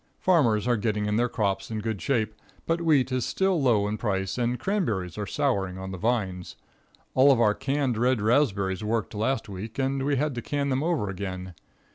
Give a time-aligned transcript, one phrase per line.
[0.17, 2.33] Farmers are getting in their crops in good shape,
[2.65, 6.55] but wheat is still low in price, and cranberries are souring on the vines.
[7.13, 10.81] All of our canned red raspberries worked last week, and we had to can them
[10.81, 11.53] over again.